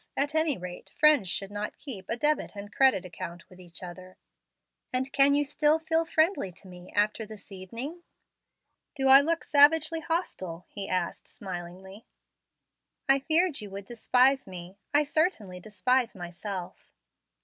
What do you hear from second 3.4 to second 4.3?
with each other."